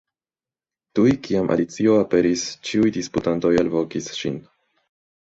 Tuj 0.99 1.11
kiam 1.27 1.53
Alicio 1.57 1.99
aperis, 2.05 2.49
ĉiuj 2.71 2.93
disputantoj 2.99 3.55
alvokis 3.67 4.13
ŝin. 4.23 4.45